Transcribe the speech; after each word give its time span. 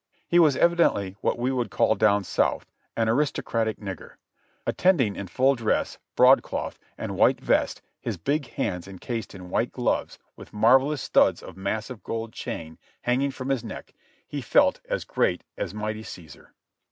He 0.27 0.39
was 0.39 0.55
evidently 0.57 1.15
what 1.21 1.37
we 1.37 1.51
would 1.51 1.69
call 1.69 1.93
down 1.93 2.23
South 2.23 2.65
"an 2.97 3.07
aristo 3.07 3.43
cratic 3.43 3.75
nigger." 3.77 4.13
Attending 4.65 5.15
in 5.15 5.27
full 5.27 5.53
dress, 5.53 5.99
broadcloth 6.15 6.79
and 6.97 7.15
white 7.15 7.39
vest, 7.39 7.83
his 7.99 8.17
big 8.17 8.47
hands 8.47 8.87
encased 8.87 9.35
in 9.35 9.51
white 9.51 9.71
gloves, 9.71 10.17
with 10.35 10.53
marvelous 10.53 11.03
studs 11.03 11.43
and 11.43 11.55
massive 11.55 12.01
gold 12.01 12.33
chain 12.33 12.79
hanging 13.01 13.29
from 13.29 13.49
his 13.49 13.63
neck, 13.63 13.93
he 14.27 14.41
felt 14.41 14.81
as 14.89 15.03
great 15.05 15.43
as 15.55 15.71
mighty 15.71 16.01
Caesar. 16.01 16.55